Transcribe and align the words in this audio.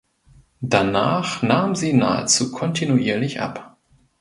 Danach 0.61 1.43
nahm 1.43 1.75
sie 1.75 1.93
nahezu 1.93 2.51
kontinuierlich 2.51 3.39
ab. 3.39 3.77